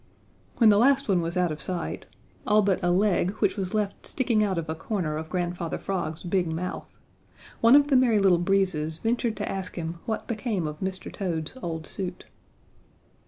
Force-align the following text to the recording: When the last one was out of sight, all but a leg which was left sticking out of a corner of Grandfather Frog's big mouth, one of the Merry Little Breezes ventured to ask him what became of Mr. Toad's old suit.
When 0.57 0.69
the 0.69 0.79
last 0.79 1.07
one 1.07 1.21
was 1.21 1.37
out 1.37 1.51
of 1.51 1.61
sight, 1.61 2.07
all 2.47 2.63
but 2.63 2.83
a 2.83 2.89
leg 2.89 3.33
which 3.35 3.55
was 3.55 3.75
left 3.75 4.07
sticking 4.07 4.43
out 4.43 4.57
of 4.57 4.67
a 4.67 4.73
corner 4.73 5.15
of 5.15 5.29
Grandfather 5.29 5.77
Frog's 5.77 6.23
big 6.23 6.47
mouth, 6.47 6.89
one 7.59 7.75
of 7.75 7.89
the 7.89 7.95
Merry 7.95 8.17
Little 8.17 8.39
Breezes 8.39 8.97
ventured 8.97 9.35
to 9.37 9.47
ask 9.47 9.75
him 9.75 9.99
what 10.07 10.25
became 10.27 10.65
of 10.65 10.79
Mr. 10.79 11.13
Toad's 11.13 11.55
old 11.61 11.85
suit. 11.85 12.25